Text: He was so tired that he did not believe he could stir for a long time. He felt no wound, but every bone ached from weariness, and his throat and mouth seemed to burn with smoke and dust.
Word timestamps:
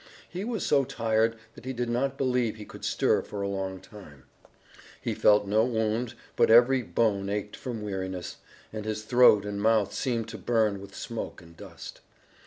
He 0.27 0.43
was 0.43 0.65
so 0.65 0.83
tired 0.83 1.35
that 1.53 1.63
he 1.63 1.73
did 1.73 1.87
not 1.87 2.17
believe 2.17 2.55
he 2.55 2.65
could 2.65 2.83
stir 2.83 3.21
for 3.21 3.43
a 3.43 3.47
long 3.47 3.79
time. 3.79 4.23
He 4.99 5.13
felt 5.13 5.45
no 5.45 5.63
wound, 5.63 6.15
but 6.35 6.49
every 6.49 6.81
bone 6.81 7.29
ached 7.29 7.55
from 7.55 7.83
weariness, 7.83 8.37
and 8.73 8.83
his 8.85 9.03
throat 9.03 9.45
and 9.45 9.61
mouth 9.61 9.93
seemed 9.93 10.27
to 10.29 10.39
burn 10.39 10.81
with 10.81 10.95
smoke 10.95 11.39
and 11.39 11.55
dust. 11.55 12.01